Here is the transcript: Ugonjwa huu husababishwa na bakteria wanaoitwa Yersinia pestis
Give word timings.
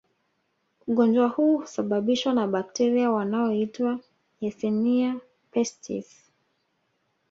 Ugonjwa 0.87 1.27
huu 1.27 1.57
husababishwa 1.57 2.33
na 2.33 2.47
bakteria 2.47 3.11
wanaoitwa 3.11 3.99
Yersinia 4.41 5.19
pestis 5.51 6.31